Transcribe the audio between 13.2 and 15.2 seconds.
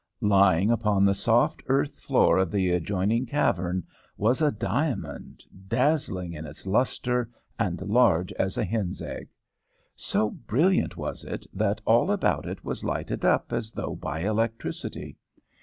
up as though by electricity.